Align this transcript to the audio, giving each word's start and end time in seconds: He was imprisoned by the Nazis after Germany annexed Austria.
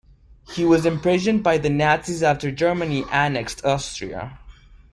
He 0.55 0.65
was 0.65 0.87
imprisoned 0.87 1.43
by 1.43 1.59
the 1.59 1.69
Nazis 1.69 2.23
after 2.23 2.49
Germany 2.49 3.05
annexed 3.11 3.63
Austria. 3.63 4.39